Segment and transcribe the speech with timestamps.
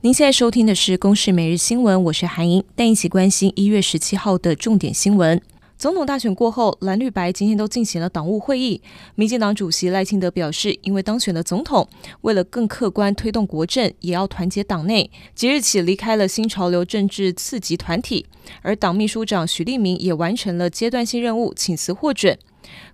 [0.00, 5.42] 您现在收听的是《公视每日新闻》，我是韩莹，带一起关心一月十七号的重点新闻。
[5.76, 8.80] 总统大选过后，蓝绿白今天都进行了党务会议。
[9.16, 11.88] 民进党主席赖清德表示，因为当选了总统，
[12.20, 18.24] 为了更客观推动国政，也要团结党内，即日起离开了新潮流政治次级团体。
[18.62, 22.38] 而党秘书长许立明也完成了阶段性任务，请辞获准。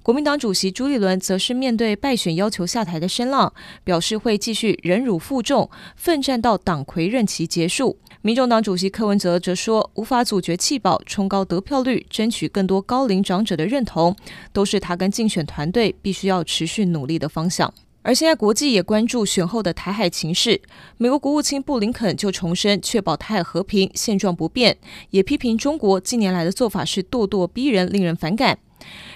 [0.03, 7.99] 国民党主席朱立伦则是面对败选要求下台的声浪，表示会继续忍辱负重，奋战到党魁任期结束。
[8.23, 14.17] 民众党主席柯文哲则说，无法阻绝弃保，冲高得票率，争取更多高龄长者的认同，
[14.53, 17.73] 都是他跟竞选团队必须要持续努力的方向。
[18.01, 20.61] 而现在国际也关注选后的台海情势，
[20.99, 24.77] 美国国务卿布林肯就重申确保台海和平现状不变，
[25.09, 28.59] 也批评中国近年来的做法是咄咄逼人，令人反感。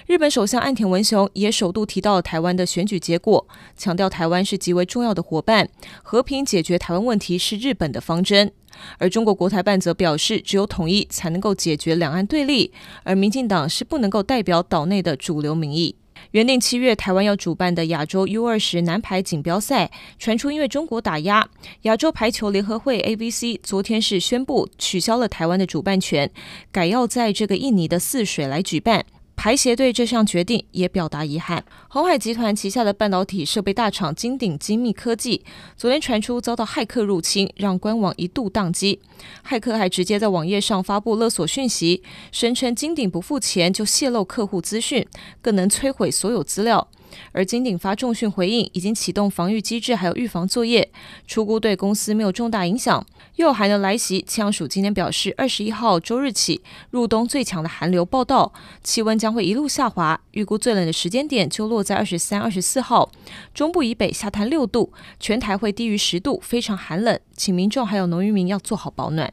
[0.07, 5.69] 日本首相岸田文雄也首度提到台湾的选举结果，强调台湾是极为重要的伙伴，
[6.01, 8.51] 和平解决台湾问题是日本的方针。
[8.97, 12.71] 而中国国台办则表示，只有统一才能够解决两岸对立，
[13.03, 15.95] 而民进党是不能够代表岛内的主流民意。
[16.31, 21.47] 原定七月台湾要主办的亚洲 U 二十男排锦标赛，传出因为中国打压，
[21.83, 26.29] 亚洲排球联合会 AVC 昨天是宣布取消了台湾的主办权，
[26.71, 29.05] 改要在这个印尼的泗水来举办。
[29.41, 31.63] 排协对这项决定也表达遗憾。
[31.87, 35.41] 鸿海集团旗下的半导体设备大厂金鼎精密科技，
[35.77, 38.99] 昨天传出遭到骇客入侵，让官网一度宕机。
[39.47, 45.07] 骇客还直接在网页上发布勒索讯息，声称金鼎不付钱就泄露客户资讯，
[45.41, 46.89] 更能摧毁所有资料。
[47.31, 50.91] 而金鼎发重讯回应，已经启动防御机制，还有预防作业，
[51.27, 53.05] 出估对公司没有重大影响。
[53.35, 58.51] 又寒流来袭，气象署今天表示，二十一号周日起入冬最强的寒流报到，
[58.83, 63.09] 气温将会一路下滑，预估最冷的时间点就落在二十三、二十四号，
[63.53, 69.31] 中部以北下探六度，全台会低于十度，非常寒冷，请民众还有农渔民要做好保暖。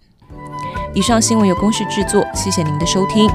[0.95, 3.29] 以上新闻由公视制作，谢谢您的收听。